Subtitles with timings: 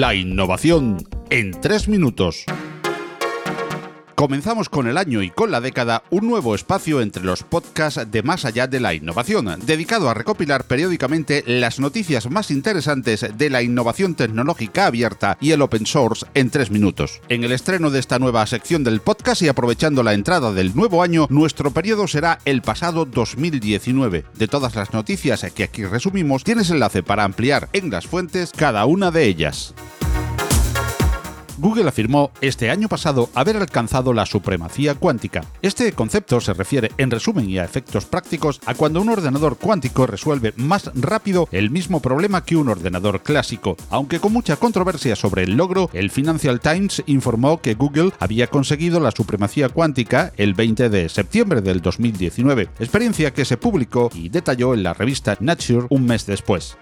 [0.00, 0.96] La innovación
[1.30, 2.46] en tres minutos.
[4.14, 8.22] Comenzamos con el año y con la década un nuevo espacio entre los podcasts de
[8.22, 13.62] Más allá de la innovación, dedicado a recopilar periódicamente las noticias más interesantes de la
[13.62, 17.20] innovación tecnológica abierta y el open source en tres minutos.
[17.28, 21.02] En el estreno de esta nueva sección del podcast y aprovechando la entrada del nuevo
[21.02, 24.24] año, nuestro periodo será el pasado 2019.
[24.34, 28.86] De todas las noticias que aquí resumimos, tienes enlace para ampliar en las fuentes cada
[28.86, 29.74] una de ellas.
[31.58, 35.44] Google afirmó este año pasado haber alcanzado la supremacía cuántica.
[35.62, 40.06] Este concepto se refiere, en resumen y a efectos prácticos, a cuando un ordenador cuántico
[40.06, 43.76] resuelve más rápido el mismo problema que un ordenador clásico.
[43.90, 49.00] Aunque con mucha controversia sobre el logro, el Financial Times informó que Google había conseguido
[49.00, 54.74] la supremacía cuántica el 20 de septiembre del 2019, experiencia que se publicó y detalló
[54.74, 56.76] en la revista Nature un mes después.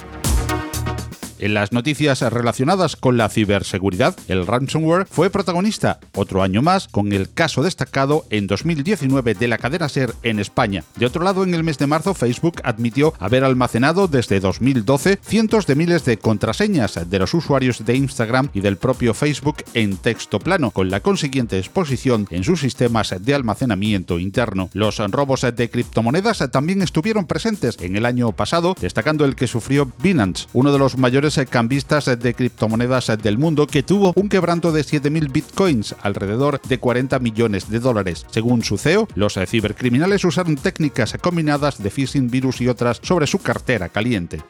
[1.43, 7.13] En las noticias relacionadas con la ciberseguridad, el ransomware fue protagonista otro año más con
[7.13, 10.85] el caso destacado en 2019 de la cadena SER en España.
[10.95, 15.67] De otro lado, en el mes de marzo, Facebook admitió haber almacenado desde 2012 cientos
[15.67, 20.39] de miles de contraseñas de los usuarios de Instagram y del propio Facebook en texto
[20.39, 24.71] plano, con la consiguiente exposición en sus sistemas de almacenamiento interno.
[24.75, 29.91] Los robos de criptomonedas también estuvieron presentes en el año pasado, destacando el que sufrió
[30.01, 34.83] Binance, uno de los mayores cambistas de criptomonedas del mundo que tuvo un quebranto de
[34.83, 38.27] 7.000 bitcoins, alrededor de 40 millones de dólares.
[38.31, 43.39] Según su CEO, los cibercriminales usaron técnicas combinadas de phishing, virus y otras sobre su
[43.39, 44.43] cartera caliente.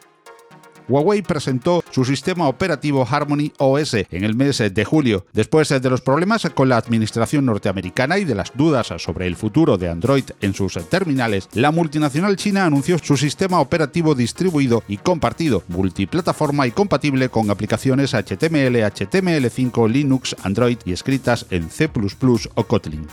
[0.87, 5.25] Huawei presentó su sistema operativo Harmony OS en el mes de julio.
[5.31, 9.77] Después de los problemas con la administración norteamericana y de las dudas sobre el futuro
[9.77, 15.63] de Android en sus terminales, la multinacional china anunció su sistema operativo distribuido y compartido,
[15.67, 21.89] multiplataforma y compatible con aplicaciones HTML, HTML5, Linux, Android y escritas en C++
[22.55, 23.07] o Kotlin.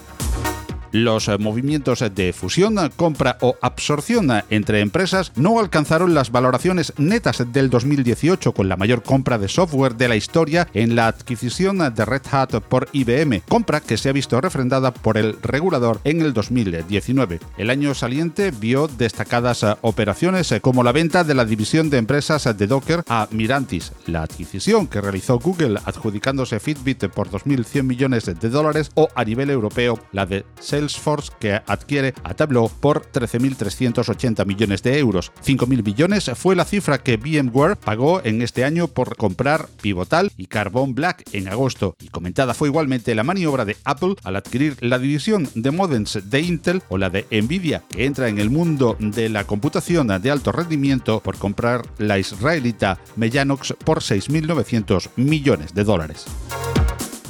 [0.92, 7.44] Los eh, movimientos de fusión, compra o absorción entre empresas no alcanzaron las valoraciones netas
[7.52, 12.04] del 2018 con la mayor compra de software de la historia en la adquisición de
[12.04, 16.32] Red Hat por IBM, compra que se ha visto refrendada por el regulador en el
[16.32, 17.40] 2019.
[17.56, 22.66] El año saliente vio destacadas operaciones como la venta de la división de empresas de
[22.66, 28.90] Docker a Mirantis, la adquisición que realizó Google adjudicándose Fitbit por 2.100 millones de dólares
[28.94, 30.79] o a nivel europeo la de Salesforce
[31.38, 35.32] que adquiere a Tableau por 13.380 millones de euros.
[35.44, 40.46] 5.000 billones fue la cifra que VMware pagó en este año por comprar Pivotal y
[40.46, 41.96] Carbon Black en agosto.
[42.00, 46.40] Y comentada fue igualmente la maniobra de Apple al adquirir la división de modems de
[46.40, 50.52] Intel o la de Nvidia, que entra en el mundo de la computación de alto
[50.52, 56.26] rendimiento por comprar la israelita Mellanox por 6.900 millones de dólares.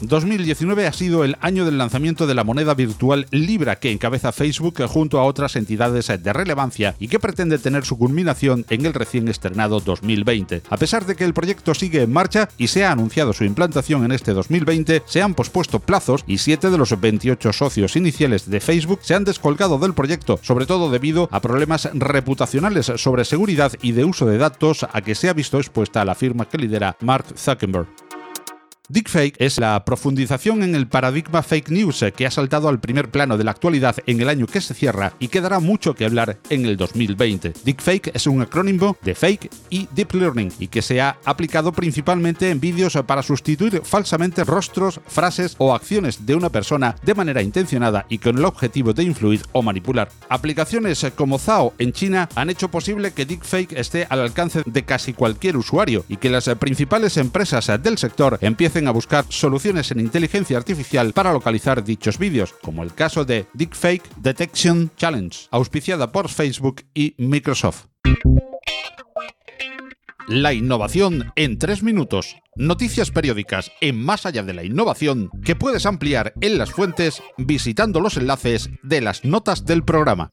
[0.03, 4.83] 2019 ha sido el año del lanzamiento de la moneda virtual Libra que encabeza Facebook
[4.89, 9.29] junto a otras entidades de relevancia y que pretende tener su culminación en el recién
[9.29, 10.63] estrenado 2020.
[10.69, 14.05] A pesar de que el proyecto sigue en marcha y se ha anunciado su implantación
[14.05, 18.61] en este 2020, se han pospuesto plazos y 7 de los 28 socios iniciales de
[18.61, 23.93] Facebook se han descolgado del proyecto, sobre todo debido a problemas reputacionales sobre seguridad y
[23.93, 27.27] de uso de datos a que se ha visto expuesta la firma que lidera Mark
[27.37, 28.10] Zuckerberg.
[28.91, 33.39] Deepfake es la profundización en el paradigma fake news que ha saltado al primer plano
[33.39, 36.39] de la actualidad en el año que se cierra y que dará mucho que hablar
[36.49, 37.53] en el 2020.
[37.65, 42.51] Deepfake es un acrónimo de fake y deep learning y que se ha aplicado principalmente
[42.51, 48.07] en vídeos para sustituir falsamente rostros, frases o acciones de una persona de manera intencionada
[48.09, 50.09] y con el objetivo de influir o manipular.
[50.29, 55.13] Aplicaciones como Zao en China han hecho posible que deepfake esté al alcance de casi
[55.13, 60.57] cualquier usuario y que las principales empresas del sector empiecen a buscar soluciones en inteligencia
[60.57, 66.83] artificial para localizar dichos vídeos, como el caso de Deepfake Detection Challenge, auspiciada por Facebook
[66.95, 67.87] y Microsoft.
[70.29, 72.37] La innovación en tres minutos.
[72.55, 78.01] Noticias periódicas en Más allá de la innovación que puedes ampliar en las fuentes visitando
[78.01, 80.31] los enlaces de las notas del programa.